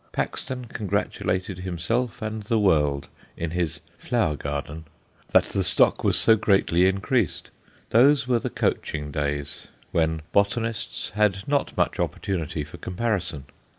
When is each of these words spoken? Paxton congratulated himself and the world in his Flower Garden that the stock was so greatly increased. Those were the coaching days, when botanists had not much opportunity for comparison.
Paxton 0.11 0.65
congratulated 0.65 1.59
himself 1.59 2.23
and 2.23 2.41
the 2.41 2.57
world 2.57 3.07
in 3.37 3.51
his 3.51 3.81
Flower 3.99 4.35
Garden 4.35 4.85
that 5.29 5.43
the 5.43 5.63
stock 5.63 6.03
was 6.03 6.17
so 6.17 6.35
greatly 6.35 6.87
increased. 6.87 7.51
Those 7.91 8.27
were 8.27 8.39
the 8.39 8.49
coaching 8.49 9.11
days, 9.11 9.67
when 9.91 10.23
botanists 10.31 11.11
had 11.11 11.47
not 11.47 11.77
much 11.77 11.99
opportunity 11.99 12.63
for 12.63 12.77
comparison. 12.77 13.45